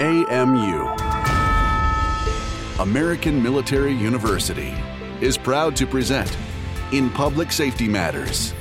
[0.00, 0.86] AMU,
[2.80, 4.72] American Military University,
[5.20, 6.38] is proud to present
[6.90, 8.54] In Public Safety Matters.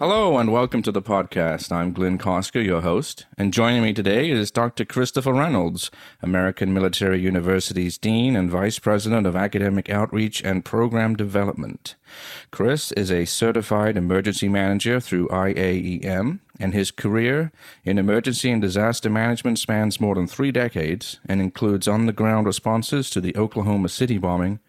[0.00, 1.70] Hello and welcome to the podcast.
[1.70, 4.86] I'm Glenn Koska, your host, and joining me today is Dr.
[4.86, 5.90] Christopher Reynolds,
[6.22, 11.96] American Military University's Dean and Vice President of Academic Outreach and Program Development.
[12.50, 17.52] Chris is a certified emergency manager through IAEM, and his career
[17.84, 22.46] in emergency and disaster management spans more than three decades and includes on the ground
[22.46, 24.60] responses to the Oklahoma City bombing,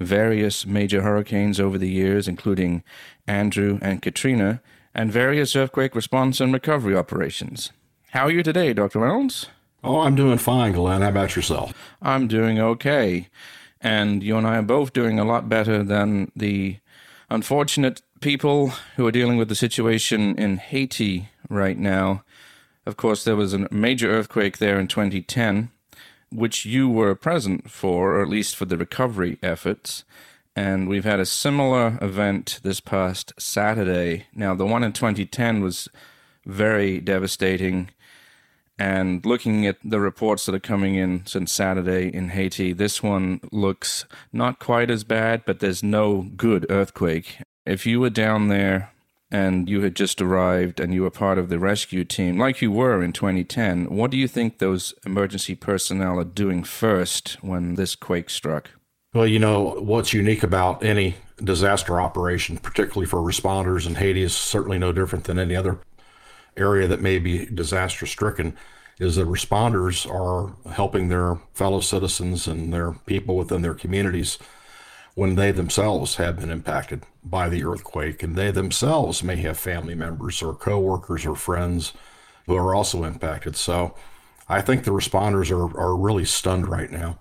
[0.00, 2.82] various major hurricanes over the years, including
[3.26, 4.60] Andrew and Katrina,
[4.94, 7.70] and various earthquake response and recovery operations.
[8.10, 9.00] How are you today, Dr.
[9.00, 9.46] Reynolds?
[9.84, 11.02] Oh, I'm doing fine, Glenn.
[11.02, 11.72] How about yourself?
[12.02, 13.28] I'm doing okay.
[13.80, 16.78] And you and I are both doing a lot better than the
[17.30, 22.24] unfortunate people who are dealing with the situation in Haiti right now.
[22.84, 25.70] Of course, there was a major earthquake there in 2010,
[26.32, 30.04] which you were present for, or at least for the recovery efforts.
[30.56, 34.26] And we've had a similar event this past Saturday.
[34.34, 35.88] Now, the one in 2010 was
[36.44, 37.90] very devastating.
[38.78, 43.40] And looking at the reports that are coming in since Saturday in Haiti, this one
[43.52, 47.38] looks not quite as bad, but there's no good earthquake.
[47.66, 48.90] If you were down there
[49.30, 52.72] and you had just arrived and you were part of the rescue team, like you
[52.72, 57.94] were in 2010, what do you think those emergency personnel are doing first when this
[57.94, 58.70] quake struck?
[59.14, 64.36] Well, you know, what's unique about any disaster operation, particularly for responders in Haiti, is
[64.36, 65.78] certainly no different than any other
[66.56, 68.56] area that may be disaster stricken,
[68.98, 74.38] is that responders are helping their fellow citizens and their people within their communities
[75.20, 79.94] when they themselves have been impacted by the earthquake and they themselves may have family
[79.94, 81.92] members or coworkers or friends
[82.46, 83.54] who are also impacted.
[83.54, 83.94] So
[84.48, 87.18] I think the responders are, are really stunned right now.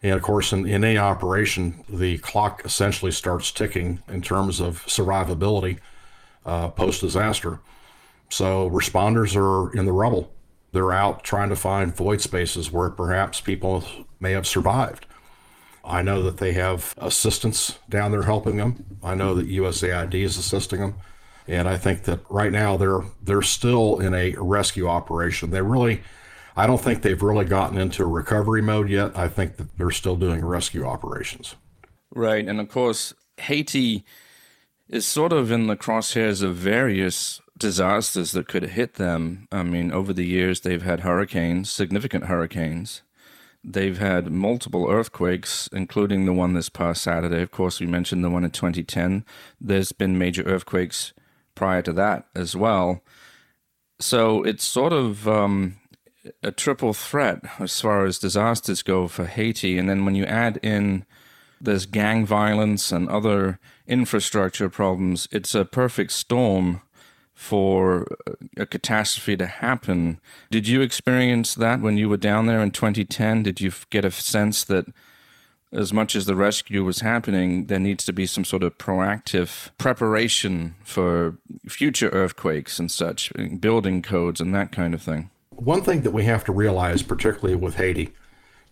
[0.00, 4.86] And of course, in, in any operation, the clock essentially starts ticking in terms of
[4.86, 5.80] survivability
[6.46, 7.58] uh, post disaster.
[8.30, 10.32] So responders are in the rubble.
[10.70, 13.82] They're out trying to find void spaces where perhaps people
[14.20, 15.06] may have survived.
[15.84, 18.98] I know that they have assistants down there helping them.
[19.02, 20.94] I know that USAID is assisting them.
[21.46, 25.50] And I think that right now they're they're still in a rescue operation.
[25.50, 26.00] They really
[26.56, 29.16] I don't think they've really gotten into recovery mode yet.
[29.16, 31.54] I think that they're still doing rescue operations.
[32.10, 32.46] Right.
[32.46, 34.04] And of course, Haiti
[34.88, 39.48] is sort of in the crosshairs of various disasters that could hit them.
[39.50, 43.02] I mean, over the years, they've had hurricanes, significant hurricanes.
[43.66, 47.40] They've had multiple earthquakes, including the one this past Saturday.
[47.40, 49.24] Of course, we mentioned the one in 2010.
[49.58, 51.14] There's been major earthquakes
[51.54, 53.00] prior to that as well.
[53.98, 55.76] So it's sort of um,
[56.42, 59.78] a triple threat as far as disasters go for Haiti.
[59.78, 61.06] And then when you add in
[61.60, 66.82] there's gang violence and other infrastructure problems, it's a perfect storm
[67.34, 70.20] for uh, a catastrophe to happen.
[70.50, 73.42] Did you experience that when you were down there in 2010?
[73.42, 74.86] Did you get a sense that
[75.72, 79.70] as much as the rescue was happening, there needs to be some sort of proactive
[79.76, 81.36] preparation for
[81.68, 85.30] future earthquakes and such, building codes and that kind of thing?
[85.50, 88.12] One thing that we have to realize, particularly with Haiti,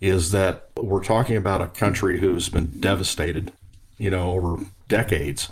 [0.00, 3.52] is that we're talking about a country who's been devastated,
[3.98, 5.48] you know, over decades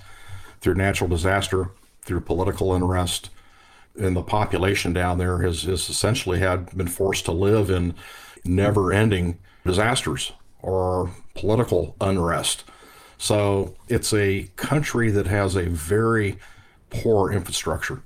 [0.60, 1.70] through natural disaster,
[2.02, 3.30] through political unrest.
[3.98, 7.94] And the population down there has, has essentially had been forced to live in
[8.44, 12.64] never ending disasters or political unrest.
[13.18, 16.38] So it's a country that has a very
[16.88, 18.02] poor infrastructure.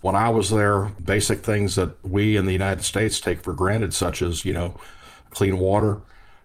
[0.00, 3.94] When I was there, basic things that we in the United States take for granted,
[3.94, 4.78] such as, you know,
[5.30, 6.00] clean water,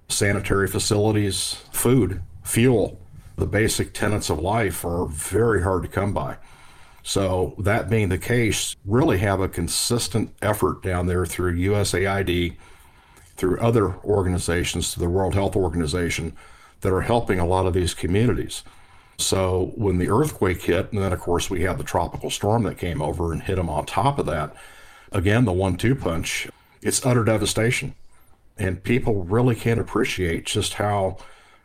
[0.09, 3.00] sanitary facilities, food, fuel,
[3.36, 6.38] the basic tenets of life are very hard to come by.
[7.06, 12.55] So, that being the case, really have a consistent effort down there through USAID,
[13.35, 16.35] through other organizations, through the World Health Organization,
[16.79, 18.64] that are helping a lot of these communities.
[19.17, 22.78] So when the earthquake hit, and then of course we had the tropical storm that
[22.78, 24.55] came over and hit them on top of that,
[25.11, 26.47] again, the one two punch,
[26.82, 27.96] it's utter devastation.
[28.58, 31.17] And people really can't appreciate just how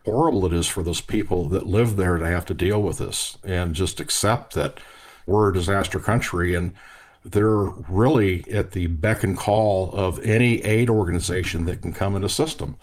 [0.04, 3.36] horrible it is for those people that live there to have to deal with this
[3.44, 4.80] and just accept that
[5.28, 6.72] we're a disaster country and
[7.24, 12.24] they're really at the beck and call of any aid organization that can come and
[12.24, 12.76] assist them.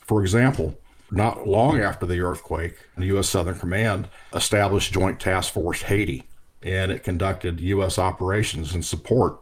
[0.00, 0.78] For example,
[1.10, 3.28] not long after the earthquake, the U.S.
[3.28, 6.24] Southern Command established Joint Task Force Haiti.
[6.62, 7.98] and it conducted U.S.
[7.98, 9.38] operations in support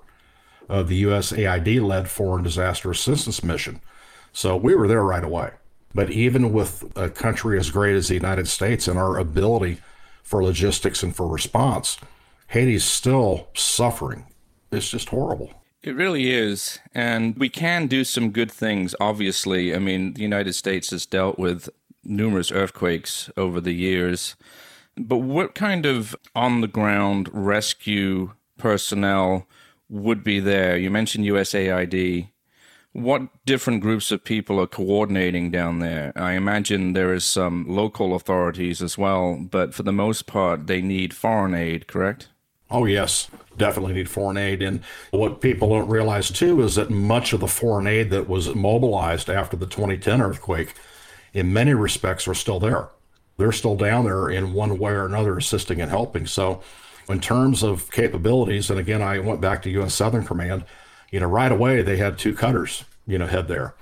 [0.68, 3.80] of the USAID led Foreign Disaster Assistance Mission.
[4.32, 5.50] So we were there right away.
[5.94, 9.80] But even with a country as great as the United States and our ability
[10.22, 11.98] for logistics and for response,
[12.50, 14.26] Haiti's still suffering.
[14.73, 15.52] It's just horrible.
[15.85, 16.81] It really is.
[16.93, 19.73] And we can do some good things, obviously.
[19.73, 21.69] I mean, the United States has dealt with
[22.02, 24.35] numerous earthquakes over the years.
[24.97, 29.46] But what kind of on the ground rescue personnel
[29.88, 30.76] would be there?
[30.76, 32.31] You mentioned USAID.
[32.93, 36.12] What different groups of people are coordinating down there?
[36.17, 40.82] I imagine there is some local authorities as well, but for the most part, they
[40.82, 42.30] need foreign aid, correct?
[42.70, 44.62] Oh, yes, definitely need foreign aid.
[44.62, 48.55] And what people don't realize too is that much of the foreign aid that was
[48.55, 50.75] mobilized after the 2010 earthquake,
[51.32, 52.88] in many respects, are still there.
[53.38, 56.26] They're still down there in one way or another assisting and helping.
[56.26, 56.62] So,
[57.08, 59.94] in terms of capabilities, and again, I went back to U.S.
[59.94, 60.64] Southern Command,
[61.11, 63.75] you know, right away they had two cutters, you know, head there.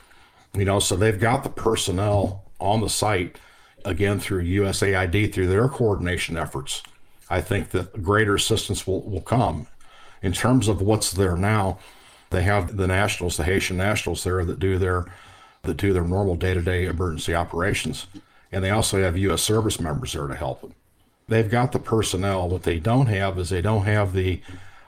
[0.55, 3.38] You know, so they've got the personnel on the site,
[3.85, 6.82] again, through USAID, through their coordination efforts
[7.30, 9.66] I think that greater assistance will, will come.
[10.22, 11.78] In terms of what's there now,
[12.30, 15.06] they have the nationals, the Haitian nationals there that do their
[15.62, 18.06] that do their normal day-to-day emergency operations,
[18.52, 19.42] and they also have U.S.
[19.42, 20.75] service members there to help them.
[21.26, 22.48] They've got the personnel.
[22.48, 24.40] What they don't have is they don't have the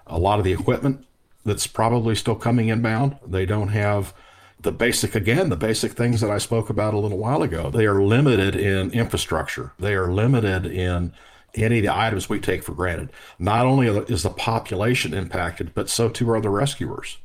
[0.06, 1.06] a lot of the equipment
[1.44, 3.16] that's probably still coming inbound.
[3.26, 4.14] They don't have
[4.60, 7.70] the basic again the basic things that I spoke about a little while ago.
[7.70, 9.72] They are limited in infrastructure.
[9.78, 11.12] They are limited in
[11.54, 13.10] any of the items we take for granted.
[13.38, 17.18] Not only is the population impacted, but so too are the rescuers.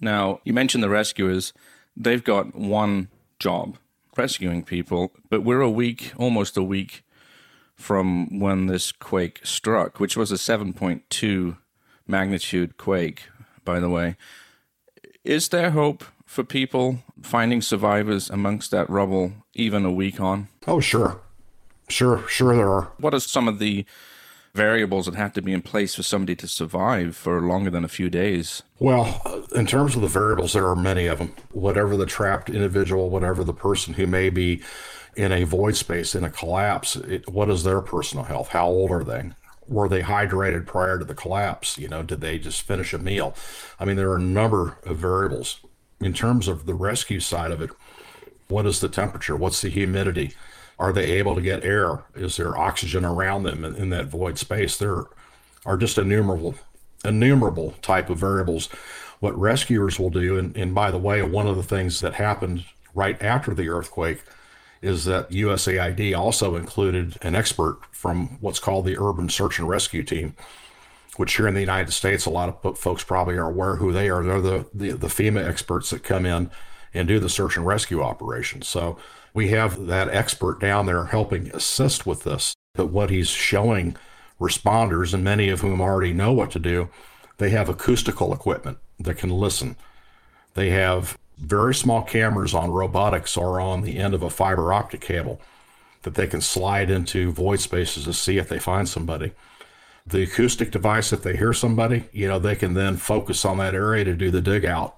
[0.00, 1.52] Now, you mentioned the rescuers.
[1.96, 3.78] They've got one job
[4.16, 7.04] rescuing people, but we're a week, almost a week
[7.74, 11.56] from when this quake struck, which was a 7.2
[12.06, 13.28] magnitude quake,
[13.64, 14.16] by the way.
[15.24, 20.48] Is there hope for people finding survivors amongst that rubble even a week on?
[20.66, 21.20] Oh, sure.
[21.88, 22.92] Sure, sure there are.
[22.98, 23.84] What are some of the
[24.54, 27.88] variables that have to be in place for somebody to survive for longer than a
[27.88, 28.62] few days?
[28.78, 31.34] Well, in terms of the variables, there are many of them.
[31.52, 34.62] Whatever the trapped individual, whatever the person who may be
[35.16, 38.48] in a void space, in a collapse, it, what is their personal health?
[38.48, 39.30] How old are they?
[39.66, 41.78] Were they hydrated prior to the collapse?
[41.78, 43.34] You know, did they just finish a meal?
[43.78, 45.60] I mean, there are a number of variables.
[46.00, 47.70] In terms of the rescue side of it,
[48.48, 49.36] what is the temperature?
[49.36, 50.32] What's the humidity?
[50.78, 52.04] Are they able to get air?
[52.14, 54.76] Is there oxygen around them in, in that void space?
[54.76, 55.06] There
[55.66, 56.54] are just innumerable,
[57.04, 58.66] innumerable type of variables.
[59.20, 62.64] What rescuers will do, and, and by the way, one of the things that happened
[62.94, 64.22] right after the earthquake
[64.80, 70.04] is that USAID also included an expert from what's called the Urban Search and Rescue
[70.04, 70.36] Team,
[71.16, 74.08] which here in the United States, a lot of folks probably are aware who they
[74.08, 74.22] are.
[74.22, 76.50] They're the, the, the FEMA experts that come in
[76.94, 78.68] and do the search and rescue operations.
[78.68, 78.98] So
[79.34, 82.54] we have that expert down there helping assist with this.
[82.74, 83.96] But what he's showing
[84.40, 86.88] responders, and many of whom already know what to do,
[87.38, 89.76] they have acoustical equipment that can listen.
[90.54, 95.00] They have very small cameras on robotics or on the end of a fiber optic
[95.00, 95.40] cable
[96.02, 99.32] that they can slide into void spaces to see if they find somebody.
[100.06, 103.74] The acoustic device, if they hear somebody, you know, they can then focus on that
[103.74, 104.96] area to do the dig out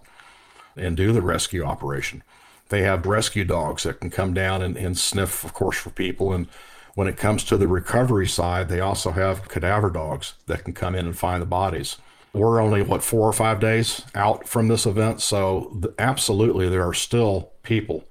[0.77, 2.23] and do the rescue operation.
[2.71, 6.33] They have rescue dogs that can come down and, and sniff, of course, for people.
[6.33, 6.49] And
[6.95, 10.95] when it comes to the recovery side, they also have cadaver dogs that can come
[10.95, 11.97] in and find the bodies.
[12.33, 15.21] We're only, what, four or five days out from this event.
[15.21, 18.05] So, absolutely, there are still people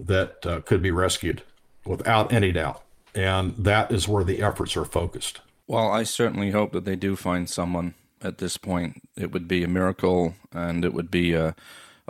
[0.00, 1.42] that uh, could be rescued
[1.86, 2.82] without any doubt.
[3.14, 5.40] And that is where the efforts are focused.
[5.68, 9.08] Well, I certainly hope that they do find someone at this point.
[9.16, 11.54] It would be a miracle and it would be a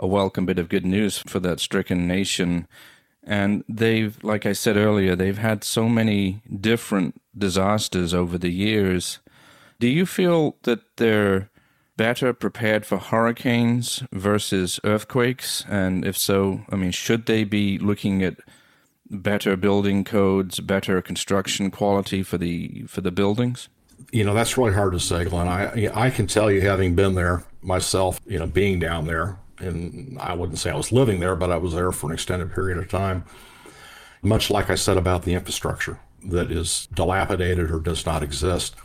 [0.03, 2.67] a welcome bit of good news for that stricken nation.
[3.23, 9.19] And they've, like I said earlier, they've had so many different disasters over the years.
[9.79, 11.49] Do you feel that they're
[11.95, 15.63] better prepared for hurricanes versus earthquakes?
[15.69, 18.35] And if so, I mean, should they be looking at
[19.09, 23.69] better building codes, better construction quality for the for the buildings?
[24.11, 25.47] You know, that's really hard to say, Glenn.
[25.47, 30.19] I I can tell you, having been there myself, you know, being down there, and
[30.19, 32.77] I wouldn't say I was living there, but I was there for an extended period
[32.77, 33.25] of time.
[34.21, 38.75] Much like I said about the infrastructure that is dilapidated or does not exist.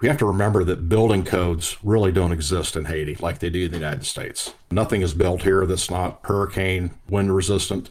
[0.00, 3.66] We have to remember that building codes really don't exist in Haiti like they do
[3.66, 4.54] in the United States.
[4.70, 7.90] Nothing is built here that's not hurricane wind resistant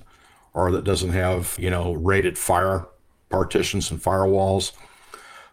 [0.54, 2.88] or that doesn't have, you know, rated fire
[3.30, 4.72] partitions and firewalls.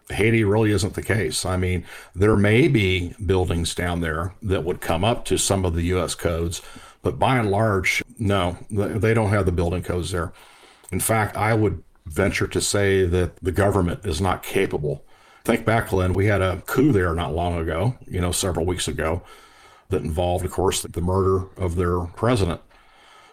[0.09, 1.45] Haiti really isn't the case.
[1.45, 1.85] I mean,
[2.15, 6.15] there may be buildings down there that would come up to some of the U.S.
[6.15, 6.61] codes,
[7.01, 10.31] but by and large, no, they don't have the building codes there.
[10.91, 15.03] In fact, I would venture to say that the government is not capable.
[15.43, 18.87] Think back, Glenn, we had a coup there not long ago, you know, several weeks
[18.87, 19.23] ago,
[19.89, 22.61] that involved, of course, the murder of their president.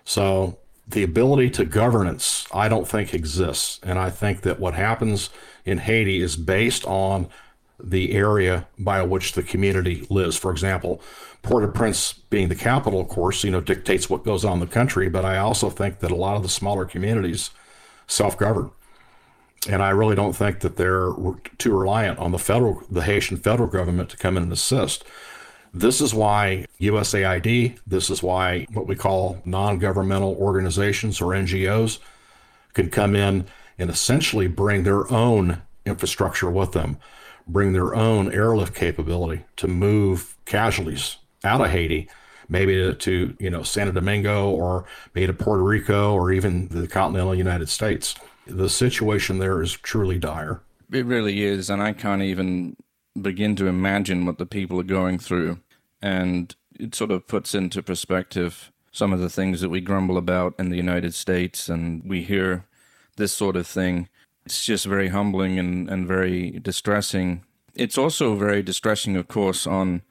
[0.05, 3.81] So the ability to governance, I don't think exists.
[3.83, 5.31] And I think that what happens
[5.65, 7.29] in Haiti is based on
[7.83, 10.37] the area by which the community lives.
[10.37, 11.01] For example,
[11.43, 15.09] Port-au-Prince being the capital, of course, you know, dictates what goes on in the country.
[15.09, 17.51] But I also think that a lot of the smaller communities
[18.07, 18.71] self-govern.
[19.69, 21.11] And I really don't think that they're
[21.59, 25.05] too reliant on the federal, the Haitian federal government to come in and assist.
[25.73, 31.99] This is why USAID, this is why what we call non governmental organizations or NGOs
[32.75, 33.47] can come in
[33.79, 36.99] and essentially bring their own infrastructure with them,
[37.47, 42.09] bring their own airlift capability to move casualties out of Haiti,
[42.49, 46.87] maybe to, to you know Santo Domingo or maybe to Puerto Rico or even the
[46.87, 48.15] continental United States.
[48.47, 50.61] The situation there is truly dire.
[50.93, 52.77] It really is, and I can't even
[53.21, 55.59] begin to imagine what the people are going through
[56.05, 60.55] and it sort of puts into perspective some of the things that we grumble about
[60.59, 62.67] in the United States, and we hear
[63.17, 64.09] this sort of thing.
[64.45, 67.45] It's just very humbling and, and very distressing.
[67.75, 70.03] It's also very distressing, of course, on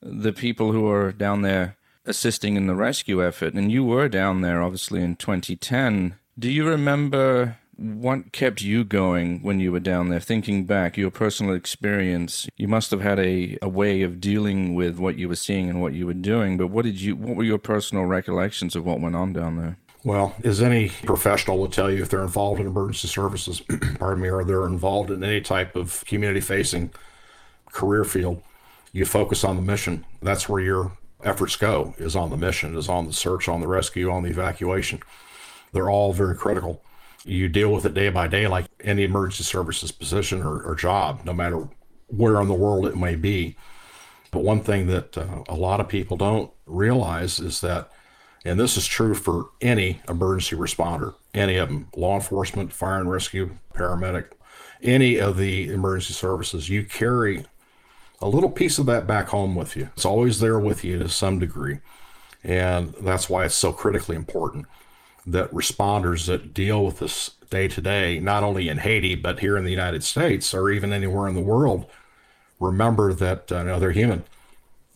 [0.00, 3.54] the people who are down there assisting in the rescue effort.
[3.54, 6.16] And you were down there, obviously, in 2010.
[6.38, 10.20] Do you remember what kept you going when you were down there?
[10.20, 14.98] Thinking back, your personal experience, you must have had a, a way of dealing with
[14.98, 16.56] what you were seeing and what you were doing.
[16.56, 17.16] But what did you?
[17.16, 19.78] What were your personal recollections of what went on down there?
[20.04, 23.62] Well, as any professional will tell you, if they're involved in emergency services,
[23.98, 26.92] pardon me, or they're involved in any type of community-facing
[27.72, 28.42] career field,
[28.92, 30.04] you focus on the mission.
[30.20, 30.92] That's where your
[31.24, 31.94] efforts go.
[31.98, 35.00] Is on the mission, is on the search, on the rescue, on the evacuation.
[35.72, 36.84] They're all very critical
[37.24, 41.22] you deal with it day by day like any emergency services position or, or job,
[41.24, 41.68] no matter
[42.08, 43.56] where in the world it may be.
[44.30, 47.90] But one thing that uh, a lot of people don't realize is that,
[48.44, 53.10] and this is true for any emergency responder, any of them, law enforcement, fire and
[53.10, 54.26] rescue, paramedic,
[54.82, 57.46] any of the emergency services, you carry
[58.20, 59.88] a little piece of that back home with you.
[59.96, 61.80] It's always there with you to some degree.
[62.42, 64.66] And that's why it's so critically important
[65.26, 69.56] that responders that deal with this day to day, not only in Haiti, but here
[69.56, 71.86] in the United States or even anywhere in the world,
[72.60, 74.24] remember that uh, you know, they're human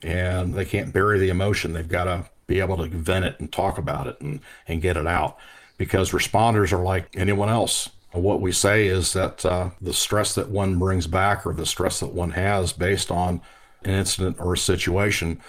[0.02, 1.73] and they can't bury the emotion.
[1.73, 4.97] They've got to be able to vent it and talk about it and, and get
[4.97, 5.38] it out
[5.76, 7.90] because responders are like anyone else.
[8.12, 12.00] What we say is that uh, the stress that one brings back or the stress
[12.00, 13.40] that one has based on
[13.85, 15.40] an incident or a situation,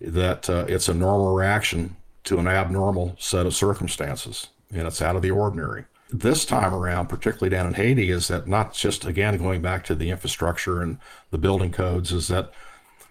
[0.00, 5.16] that uh, it's a normal reaction to an abnormal set of circumstances, and it's out
[5.16, 5.86] of the ordinary.
[6.10, 9.94] This time around, particularly down in Haiti, is that not just again going back to
[9.94, 10.98] the infrastructure and
[11.30, 12.52] the building codes, is that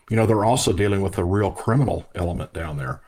[0.10, 3.01] you know they're also dealing with a real criminal element down there.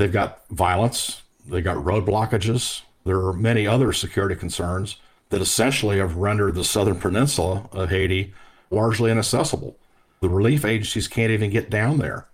[0.00, 2.80] They've got violence, they've got road blockages.
[3.04, 4.96] There are many other security concerns
[5.28, 8.32] that essentially have rendered the southern peninsula of Haiti
[8.70, 9.76] largely inaccessible.
[10.22, 12.26] The relief agencies can't even get down there.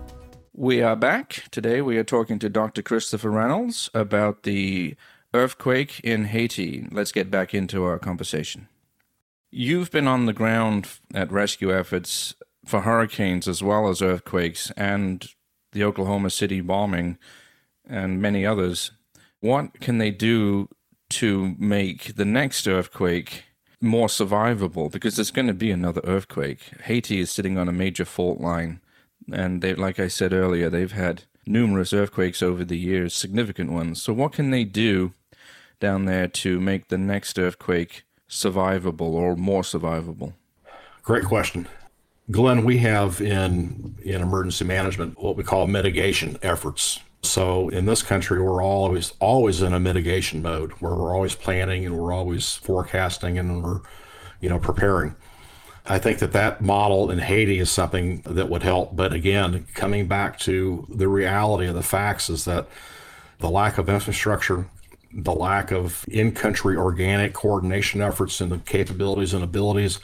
[0.53, 1.43] We are back.
[1.51, 2.83] Today we are talking to Dr.
[2.83, 4.95] Christopher Reynolds about the
[5.35, 6.87] earthquake in Haiti.
[6.93, 8.69] Let's get back into our conversation.
[9.51, 12.37] You've been on the ground at rescue efforts
[12.71, 15.27] for hurricanes as well as earthquakes and
[15.73, 17.19] the Oklahoma City bombing
[17.89, 18.93] and many others.
[19.41, 20.69] What can they do
[21.11, 23.45] to make the next earthquake
[23.81, 24.91] more survivable?
[24.91, 26.71] Because there's going to be another earthquake.
[26.85, 28.81] Haiti is sitting on a major fault line
[29.33, 34.01] and they, like I said earlier, they've had numerous earthquakes over the years, significant ones.
[34.01, 35.13] So, what can they do
[35.81, 40.35] down there to make the next earthquake survivable or more survivable?
[41.03, 41.67] Great question.
[42.31, 47.01] Glenn, we have in in emergency management what we call mitigation efforts.
[47.23, 51.85] So in this country, we're always always in a mitigation mode where we're always planning
[51.85, 53.81] and we're always forecasting and we're
[54.41, 55.17] you know preparing.
[55.87, 58.95] I think that that model in Haiti is something that would help.
[58.95, 62.69] But again, coming back to the reality of the facts is that
[63.39, 64.69] the lack of infrastructure,
[65.13, 69.99] the lack of in country organic coordination efforts and the capabilities and abilities,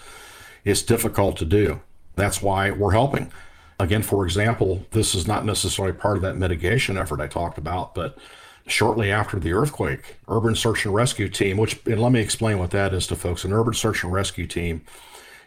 [0.65, 1.81] it's difficult to do.
[2.17, 3.31] That's why we're helping.
[3.79, 7.95] Again, for example, this is not necessarily part of that mitigation effort I talked about,
[7.95, 8.19] but
[8.67, 12.71] shortly after the earthquake, Urban Search and Rescue Team, which, and let me explain what
[12.71, 13.45] that is to folks.
[13.45, 14.83] An Urban Search and Rescue Team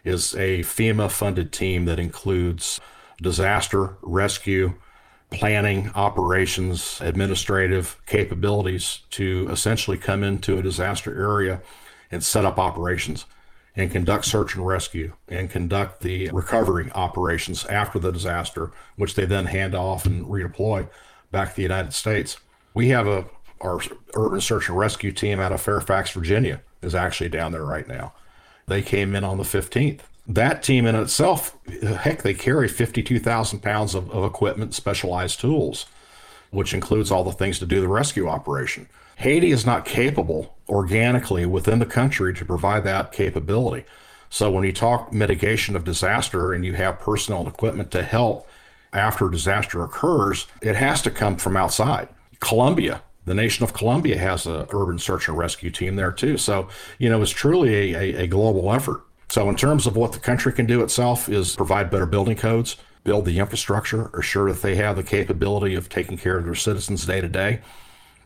[0.04, 2.80] is a FEMA funded team that includes
[3.20, 4.74] disaster rescue,
[5.30, 11.60] planning, operations, administrative capabilities to essentially come into a disaster area
[12.10, 13.26] and set up operations
[13.76, 19.24] and conduct search and rescue and conduct the recovery operations after the disaster, which they
[19.24, 20.88] then hand off and redeploy
[21.30, 22.36] back to the United States.
[22.74, 23.26] We have a
[23.60, 23.80] our
[24.14, 28.12] urban search and rescue team out of Fairfax, Virginia, is actually down there right now.
[28.66, 30.00] They came in on the 15th.
[30.26, 35.86] That team in itself, heck, they carry 52,000 pounds of, of equipment, specialized tools,
[36.50, 38.88] which includes all the things to do the rescue operation.
[39.20, 43.84] Haiti is not capable organically within the country to provide that capability.
[44.30, 48.48] So when you talk mitigation of disaster and you have personnel and equipment to help
[48.94, 52.08] after disaster occurs, it has to come from outside.
[52.40, 56.38] Colombia the nation of Colombia has a urban search and rescue team there too.
[56.38, 59.02] So, you know, it's truly a, a, a global effort.
[59.28, 62.76] So, in terms of what the country can do itself, is provide better building codes,
[63.04, 67.04] build the infrastructure, assure that they have the capability of taking care of their citizens
[67.04, 67.60] day to day,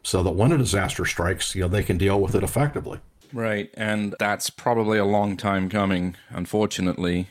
[0.05, 3.01] so that when a disaster strikes, you know, they can deal with it effectively.
[3.33, 7.31] Right, and that's probably a long time coming, unfortunately.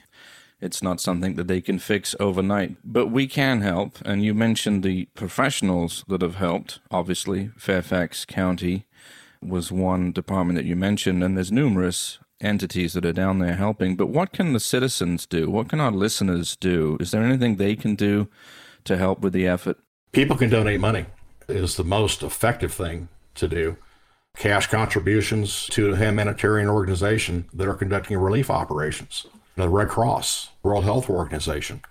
[0.59, 3.99] It's not something that they can fix overnight, but we can help.
[4.03, 6.79] And you mentioned the professionals that have helped.
[6.89, 8.86] Obviously, Fairfax County
[9.41, 13.95] was one department that you mentioned, and there's numerous entities that are down there helping.
[13.95, 15.49] But what can the citizens do?
[15.49, 16.97] What can our listeners do?
[16.99, 18.29] Is there anything they can do
[18.86, 19.77] to help with the effort?
[20.12, 21.05] People can donate money
[21.47, 23.77] is the most effective thing to do.
[24.36, 30.84] Cash contributions to a humanitarian organization that are conducting relief operations the Red Cross, World
[30.84, 31.82] Health Organization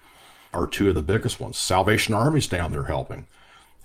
[0.52, 1.56] are two of the biggest ones.
[1.56, 3.26] Salvation Army's down there helping.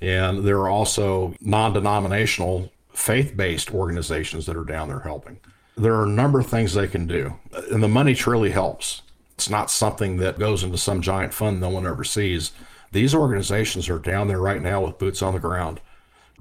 [0.02, 5.40] And there are also non denominational faith based organizations that are down there helping.
[5.76, 7.36] There are a number of things they can do,
[7.72, 9.04] and the money truly helps.
[9.36, 12.52] It's not something that goes into some giant fund no one ever sees.
[12.92, 15.82] These organizations are down there right now with boots on the ground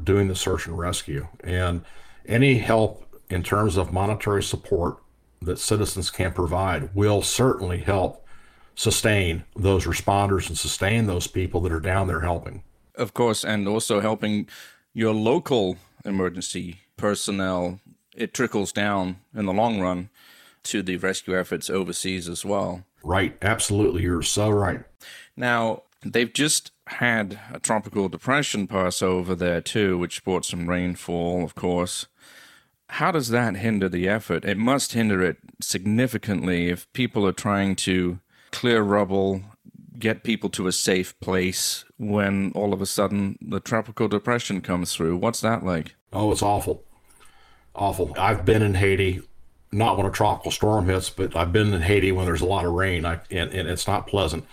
[0.02, 1.26] doing the search and rescue.
[1.42, 1.82] And
[2.26, 4.98] any help in terms of monetary support
[5.42, 8.24] that citizens can provide will certainly help
[8.74, 12.62] sustain those responders and sustain those people that are down there helping.
[12.94, 14.48] Of course, and also helping
[14.92, 17.80] your local emergency personnel.
[18.14, 20.08] It trickles down in the long run
[20.64, 22.84] to the rescue efforts overseas as well.
[23.02, 24.02] Right, absolutely.
[24.02, 24.80] You're so right.
[25.36, 31.44] Now, they've just had a tropical depression pass over there too, which brought some rainfall,
[31.44, 32.06] of course.
[32.90, 34.44] How does that hinder the effort?
[34.44, 38.20] It must hinder it significantly if people are trying to
[38.52, 39.42] clear rubble,
[39.98, 44.94] get people to a safe place when all of a sudden the tropical depression comes
[44.94, 45.16] through.
[45.16, 45.96] What's that like?
[46.12, 46.84] Oh, it's awful.
[47.74, 48.14] Awful.
[48.16, 49.22] I've been in Haiti,
[49.72, 52.64] not when a tropical storm hits, but I've been in Haiti when there's a lot
[52.64, 54.46] of rain, I, and, and it's not pleasant.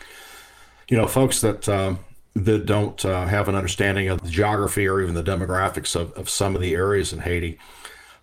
[0.93, 1.97] You know, folks that um,
[2.35, 6.29] that don't uh, have an understanding of the geography or even the demographics of, of
[6.29, 7.57] some of the areas in Haiti,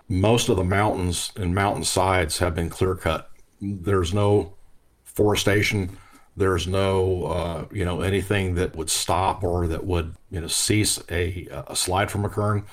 [0.08, 3.28] most of the mountains and mountain sides have been clear cut.
[3.60, 4.54] There's no
[5.02, 5.98] forestation.
[6.36, 11.02] There's no, uh, you know, anything that would stop or that would, you know, cease
[11.10, 12.66] a, a slide from occurring.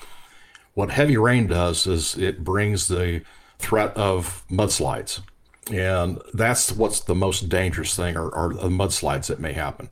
[0.75, 3.23] What heavy rain does is it brings the
[3.57, 5.21] threat of mudslides.
[5.71, 9.89] And that's what's the most dangerous thing are, are the mudslides that may happen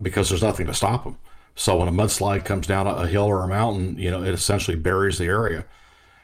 [0.00, 1.18] because there's nothing to stop them.
[1.56, 4.76] So when a mudslide comes down a hill or a mountain, you know, it essentially
[4.76, 5.64] buries the area.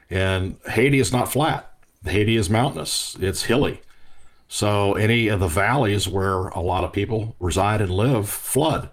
[0.09, 1.73] And Haiti is not flat.
[2.05, 3.17] Haiti is mountainous.
[3.21, 3.81] It's hilly.
[4.47, 8.91] So any of the valleys where a lot of people reside and live flood.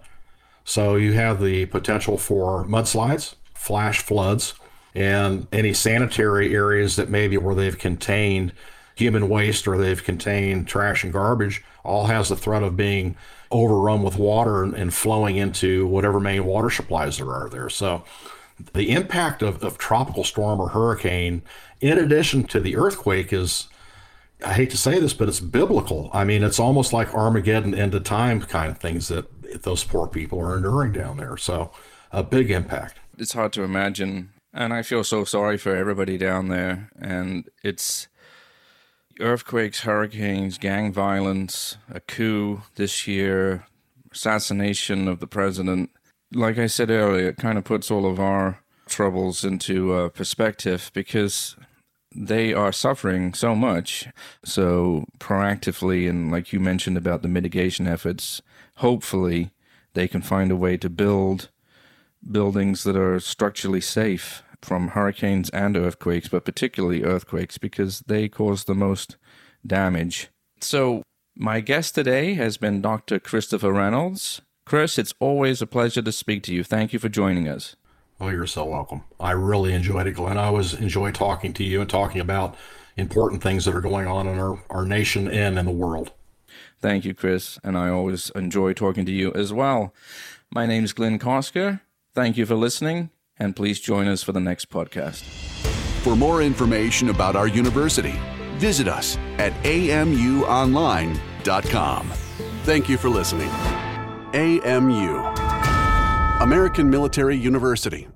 [0.64, 4.54] So you have the potential for mudslides, flash floods,
[4.94, 8.52] and any sanitary areas that maybe where they've contained
[8.94, 13.16] human waste or they've contained trash and garbage all has the threat of being
[13.50, 17.68] overrun with water and, flowing into whatever main water supplies there are there.
[17.68, 18.04] So
[18.72, 21.42] the impact of, of tropical storm or hurricane,
[21.80, 23.68] in addition to the earthquake, is
[24.44, 26.10] I hate to say this, but it's biblical.
[26.12, 30.06] I mean, it's almost like Armageddon end of time kind of things that those poor
[30.06, 31.36] people are enduring down there.
[31.36, 31.70] So
[32.10, 32.98] a big impact.
[33.18, 34.30] It's hard to imagine.
[34.52, 36.90] And I feel so sorry for everybody down there.
[37.00, 38.08] And it's
[39.20, 43.66] earthquakes, hurricanes, gang violence, a coup this year,
[44.12, 45.90] assassination of the president.
[46.32, 50.90] Like I said earlier, it kind of puts all of our troubles into uh, perspective
[50.94, 51.56] because
[52.14, 54.08] they are suffering so much.
[54.44, 58.42] So, proactively, and like you mentioned about the mitigation efforts,
[58.76, 59.50] hopefully
[59.94, 61.50] they can find a way to build
[62.30, 68.64] buildings that are structurally safe from hurricanes and earthquakes, but particularly earthquakes because they cause
[68.64, 69.16] the most
[69.66, 70.28] damage.
[70.60, 71.02] So,
[71.36, 73.18] my guest today has been Dr.
[73.18, 74.42] Christopher Reynolds.
[74.64, 76.62] Chris, it's always a pleasure to speak to you.
[76.62, 77.74] Thank you for joining us.
[78.20, 79.02] Oh, you're so welcome.
[79.18, 80.38] I really enjoyed it, Glenn.
[80.38, 82.56] I always enjoy talking to you and talking about
[82.96, 86.12] important things that are going on in our, our nation and in the world.
[86.80, 87.58] Thank you, Chris.
[87.64, 89.94] And I always enjoy talking to you as well.
[90.50, 91.80] My name is Glenn Kosker.
[92.14, 93.10] Thank you for listening,
[93.42, 95.22] and please join us for the next podcast.
[96.02, 98.14] For more information about our university,
[98.54, 100.42] visit us at amuonline.com.
[102.62, 103.50] Thank you for listening.
[104.32, 105.16] AMU,
[106.40, 108.06] American Military University.